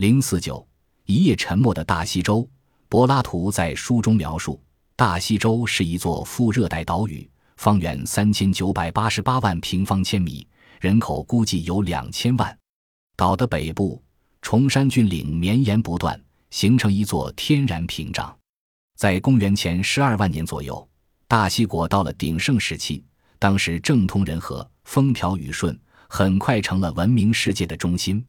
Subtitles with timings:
[0.00, 0.66] 零四九
[1.04, 2.48] 一夜沉没的大西洲。
[2.88, 4.58] 柏拉图在书中描述，
[4.96, 10.48] 大西洲是一座副热带岛屿，方圆三千九百八十八万平方千米，
[10.80, 12.58] 人口估计有两千万。
[13.14, 14.02] 岛的北部，
[14.40, 18.34] 崇山峻岭绵延不断，形成一座天然屏障。
[18.96, 20.88] 在公元前十二万年左右，
[21.28, 23.04] 大西国到了鼎盛时期，
[23.38, 25.78] 当时政通人和，风调雨顺，
[26.08, 28.24] 很快成了闻名世界的中心。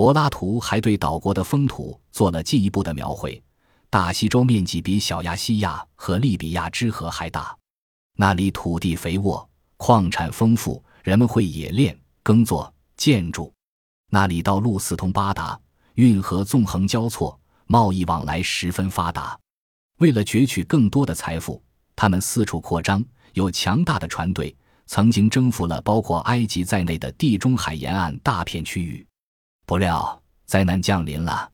[0.00, 3.38] 柏拉图还对岛国的风土做了进一步的描绘。
[3.90, 7.54] 大西洲面积比小亚细亚和利比亚之河还大，
[8.16, 9.46] 那里土地肥沃，
[9.76, 13.52] 矿产丰富，人们会冶炼、耕作、建筑。
[14.08, 15.60] 那里道路四通八达，
[15.96, 19.38] 运河纵横交错，贸易往来十分发达。
[19.98, 21.62] 为了攫取更多的财富，
[21.94, 29.06] 他们四处扩张，有强大的船队，曾经征服了包括埃及在内的地中海沿岸大片区域。
[29.70, 31.48] 不料灾难降临了。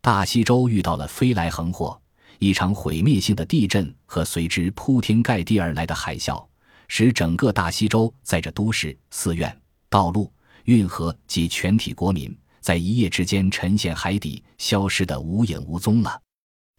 [0.00, 1.96] 大西洲遇到了飞来横祸，
[2.40, 6.44] 一场毁灭性的地震和随之铺天盖地而来的海啸，
[6.88, 9.56] 使整个大西洲载着都市、寺院、
[9.88, 10.28] 道路、
[10.64, 16.20] 运河及全体国民，在一夜之间沉陷海底，消失得无影无踪了。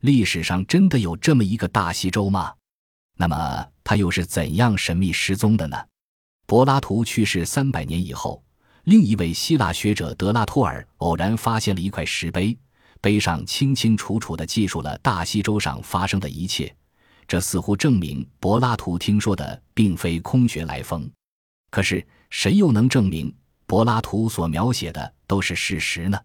[0.02, 2.54] 历史上真的有这么一个大西洲吗？
[3.16, 5.78] 那么它又是怎样神秘失踪的呢？
[6.46, 8.44] 柏拉图去世三百年以后，
[8.86, 12.58] 另一位希腊学者德拉托尔偶然发现了一块石碑。
[13.00, 16.74] 碑上清清楚楚地记述了大西洲上发生的一切，
[17.28, 21.12] 这似乎证明柏拉图听说的并非空穴来风。
[21.70, 26.18] 可是，谁又能证明柏拉图所描写的都是事实呢？